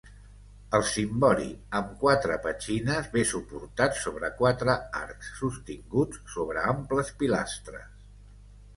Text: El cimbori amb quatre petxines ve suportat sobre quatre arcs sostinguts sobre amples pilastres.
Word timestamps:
El 0.77 0.85
cimbori 0.91 1.49
amb 1.79 1.91
quatre 2.05 2.39
petxines 2.47 3.11
ve 3.17 3.27
suportat 3.33 4.01
sobre 4.07 4.33
quatre 4.43 4.79
arcs 5.03 5.31
sostinguts 5.45 6.27
sobre 6.39 6.69
amples 6.75 7.17
pilastres. 7.23 7.91